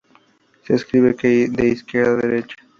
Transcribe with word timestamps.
Se 0.65 0.73
escribe 0.73 1.13
de 1.13 1.67
izquierda 1.67 2.13
a 2.13 2.15
derecha. 2.15 2.55